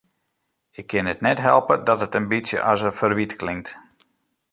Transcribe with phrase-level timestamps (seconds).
[0.79, 3.67] Ik kin it net helpe dat it in bytsje as in ferwyt klinkt.